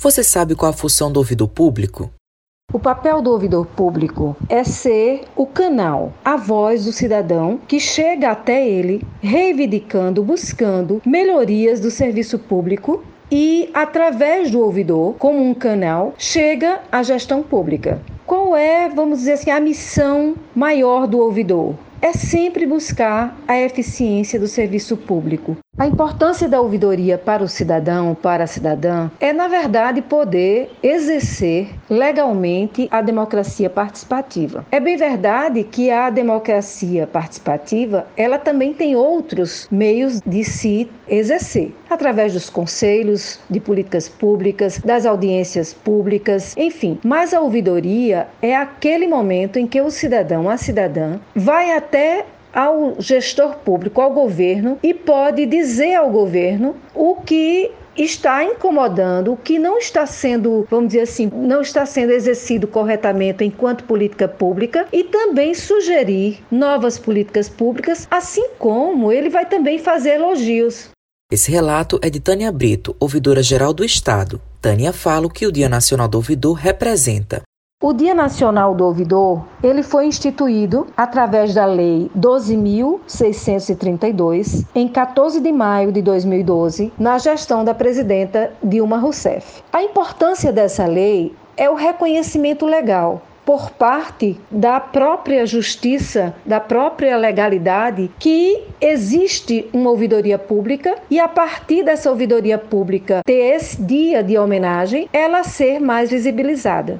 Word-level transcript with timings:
Você 0.00 0.22
sabe 0.22 0.54
qual 0.54 0.70
a 0.70 0.72
função 0.72 1.10
do 1.10 1.18
ouvidor 1.18 1.48
público? 1.48 2.12
O 2.72 2.78
papel 2.78 3.20
do 3.20 3.32
ouvidor 3.32 3.66
público 3.66 4.36
é 4.48 4.62
ser 4.62 5.22
o 5.34 5.44
canal, 5.44 6.12
a 6.24 6.36
voz 6.36 6.84
do 6.84 6.92
cidadão 6.92 7.58
que 7.66 7.80
chega 7.80 8.30
até 8.30 8.64
ele 8.64 9.04
reivindicando, 9.20 10.22
buscando 10.22 11.02
melhorias 11.04 11.80
do 11.80 11.90
serviço 11.90 12.38
público 12.38 13.02
e, 13.28 13.70
através 13.74 14.52
do 14.52 14.60
ouvidor, 14.60 15.14
como 15.14 15.42
um 15.42 15.52
canal, 15.52 16.14
chega 16.16 16.80
à 16.92 17.02
gestão 17.02 17.42
pública. 17.42 18.00
Qual 18.24 18.54
é, 18.54 18.88
vamos 18.88 19.18
dizer 19.18 19.32
assim, 19.32 19.50
a 19.50 19.58
missão 19.58 20.36
maior 20.54 21.08
do 21.08 21.18
ouvidor? 21.18 21.74
É 22.00 22.12
sempre 22.12 22.66
buscar 22.66 23.36
a 23.48 23.58
eficiência 23.58 24.38
do 24.38 24.46
serviço 24.46 24.96
público. 24.96 25.56
A 25.78 25.86
importância 25.86 26.48
da 26.48 26.60
ouvidoria 26.60 27.16
para 27.16 27.40
o 27.40 27.46
cidadão, 27.46 28.12
para 28.12 28.42
a 28.42 28.46
cidadã, 28.48 29.08
é, 29.20 29.32
na 29.32 29.46
verdade, 29.46 30.02
poder 30.02 30.72
exercer 30.82 31.68
legalmente 31.88 32.88
a 32.90 33.00
democracia 33.00 33.70
participativa. 33.70 34.66
É 34.72 34.80
bem 34.80 34.96
verdade 34.96 35.62
que 35.62 35.88
a 35.88 36.10
democracia 36.10 37.06
participativa, 37.06 38.08
ela 38.16 38.40
também 38.40 38.74
tem 38.74 38.96
outros 38.96 39.68
meios 39.70 40.20
de 40.26 40.42
se 40.42 40.90
exercer, 41.06 41.72
através 41.88 42.32
dos 42.32 42.50
conselhos 42.50 43.38
de 43.48 43.60
políticas 43.60 44.08
públicas, 44.08 44.80
das 44.80 45.06
audiências 45.06 45.72
públicas, 45.72 46.56
enfim. 46.56 46.98
Mas 47.04 47.32
a 47.32 47.40
ouvidoria 47.40 48.26
é 48.42 48.56
aquele 48.56 49.06
momento 49.06 49.60
em 49.60 49.66
que 49.68 49.80
o 49.80 49.92
cidadão, 49.92 50.50
a 50.50 50.56
cidadã, 50.56 51.20
vai 51.36 51.70
até 51.70 52.26
ao 52.52 52.96
gestor 52.98 53.56
público, 53.58 54.00
ao 54.00 54.12
governo, 54.12 54.78
e 54.82 54.94
pode 54.94 55.46
dizer 55.46 55.94
ao 55.94 56.10
governo 56.10 56.76
o 56.94 57.16
que 57.16 57.70
está 57.96 58.44
incomodando, 58.44 59.32
o 59.32 59.36
que 59.36 59.58
não 59.58 59.78
está 59.78 60.06
sendo, 60.06 60.66
vamos 60.70 60.88
dizer 60.88 61.00
assim, 61.00 61.30
não 61.34 61.60
está 61.60 61.84
sendo 61.84 62.12
exercido 62.12 62.66
corretamente 62.66 63.44
enquanto 63.44 63.84
política 63.84 64.28
pública 64.28 64.86
e 64.92 65.04
também 65.04 65.54
sugerir 65.54 66.40
novas 66.50 66.98
políticas 66.98 67.48
públicas, 67.48 68.06
assim 68.10 68.50
como 68.58 69.10
ele 69.10 69.28
vai 69.28 69.46
também 69.46 69.78
fazer 69.78 70.10
elogios. 70.10 70.90
Esse 71.30 71.50
relato 71.50 71.98
é 72.00 72.08
de 72.08 72.20
Tânia 72.20 72.50
Brito, 72.50 72.96
ouvidora 72.98 73.42
geral 73.42 73.74
do 73.74 73.84
Estado. 73.84 74.40
Tânia 74.62 74.92
fala 74.92 75.26
o 75.26 75.30
que 75.30 75.46
o 75.46 75.52
Dia 75.52 75.68
Nacional 75.68 76.08
do 76.08 76.16
Ouvidor 76.16 76.54
representa 76.54 77.42
o 77.88 77.92
Dia 77.92 78.12
Nacional 78.12 78.74
do 78.74 78.84
Ouvidor, 78.84 79.44
ele 79.62 79.84
foi 79.84 80.06
instituído 80.06 80.88
através 80.96 81.54
da 81.54 81.64
Lei 81.64 82.10
12.632 82.18 84.66
em 84.74 84.88
14 84.88 85.40
de 85.40 85.52
maio 85.52 85.92
de 85.92 86.02
2012, 86.02 86.92
na 86.98 87.18
gestão 87.18 87.64
da 87.64 87.72
presidenta 87.72 88.52
Dilma 88.60 88.98
Rousseff. 88.98 89.62
A 89.72 89.80
importância 89.80 90.52
dessa 90.52 90.86
lei 90.86 91.36
é 91.56 91.70
o 91.70 91.74
reconhecimento 91.74 92.66
legal 92.66 93.22
por 93.46 93.70
parte 93.70 94.40
da 94.50 94.80
própria 94.80 95.46
justiça, 95.46 96.34
da 96.44 96.58
própria 96.58 97.16
legalidade, 97.16 98.10
que 98.18 98.60
existe 98.80 99.70
uma 99.72 99.90
ouvidoria 99.90 100.36
pública 100.36 100.96
e 101.08 101.20
a 101.20 101.28
partir 101.28 101.84
dessa 101.84 102.10
ouvidoria 102.10 102.58
pública 102.58 103.22
ter 103.24 103.54
esse 103.54 103.80
dia 103.80 104.20
de 104.22 104.36
homenagem, 104.36 105.08
ela 105.12 105.44
ser 105.44 105.78
mais 105.80 106.10
visibilizada. 106.10 106.98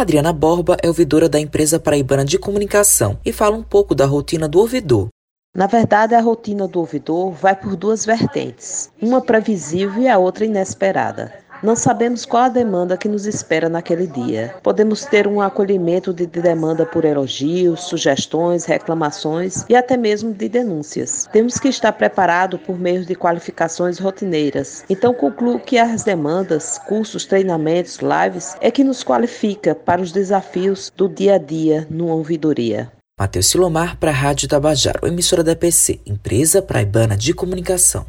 Adriana 0.00 0.32
Borba 0.32 0.76
é 0.80 0.86
ouvidora 0.86 1.28
da 1.28 1.40
empresa 1.40 1.80
paraibana 1.80 2.24
de 2.24 2.38
comunicação 2.38 3.18
e 3.24 3.32
fala 3.32 3.56
um 3.56 3.64
pouco 3.64 3.96
da 3.96 4.06
rotina 4.06 4.46
do 4.46 4.60
ouvidor. 4.60 5.08
Na 5.56 5.66
verdade, 5.66 6.14
a 6.14 6.20
rotina 6.20 6.68
do 6.68 6.78
ouvidor 6.78 7.32
vai 7.32 7.56
por 7.56 7.74
duas 7.74 8.06
vertentes, 8.06 8.92
uma 9.02 9.20
previsível 9.20 10.00
e 10.00 10.08
a 10.08 10.16
outra 10.16 10.44
inesperada. 10.44 11.32
Não 11.60 11.74
sabemos 11.74 12.24
qual 12.24 12.44
a 12.44 12.48
demanda 12.48 12.96
que 12.96 13.08
nos 13.08 13.26
espera 13.26 13.68
naquele 13.68 14.06
dia. 14.06 14.54
Podemos 14.62 15.04
ter 15.04 15.26
um 15.26 15.40
acolhimento 15.40 16.12
de 16.12 16.24
demanda 16.26 16.86
por 16.86 17.04
elogios, 17.04 17.80
sugestões, 17.84 18.64
reclamações 18.64 19.64
e 19.68 19.74
até 19.74 19.96
mesmo 19.96 20.32
de 20.32 20.48
denúncias. 20.48 21.28
Temos 21.32 21.58
que 21.58 21.68
estar 21.68 21.92
preparado 21.92 22.58
por 22.60 22.78
meio 22.78 23.04
de 23.04 23.14
qualificações 23.16 23.98
rotineiras. 23.98 24.84
Então 24.88 25.12
concluo 25.12 25.58
que 25.58 25.78
as 25.78 26.04
demandas, 26.04 26.78
cursos, 26.86 27.26
treinamentos, 27.26 27.98
lives 27.98 28.56
é 28.60 28.70
que 28.70 28.84
nos 28.84 29.02
qualifica 29.02 29.74
para 29.74 30.00
os 30.00 30.12
desafios 30.12 30.92
do 30.96 31.08
dia 31.08 31.34
a 31.34 31.38
dia 31.38 31.86
numa 31.90 32.14
ouvidoria. 32.14 32.92
Matheus 33.18 33.48
Silomar 33.48 33.96
para 33.96 34.12
a 34.12 34.14
Rádio 34.14 34.48
Tabajaro, 34.48 35.08
emissora 35.08 35.42
da 35.42 35.56
PC, 35.56 35.98
empresa 36.06 36.62
praibana 36.62 37.16
de 37.16 37.34
comunicação. 37.34 38.06